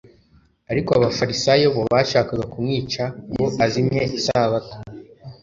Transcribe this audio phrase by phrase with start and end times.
[0.71, 4.75] ariko abafarisayo bo bashakaga kumwica ngo azimye isabato.